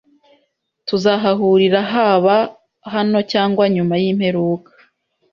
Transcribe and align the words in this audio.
tuzahahurira 0.87 1.79
haba 1.93 2.35
hano 2.93 3.19
cyangwa 3.31 3.63
nyuma 3.75 3.93
y'imperuka. 4.01 4.71